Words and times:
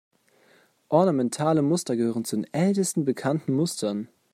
Ornamentale 0.89 1.61
Muster 1.61 1.95
gehören 1.95 2.25
zu 2.25 2.35
den 2.37 2.51
ältesten 2.51 3.05
bekannten 3.05 3.53
Mustern. 3.53 4.07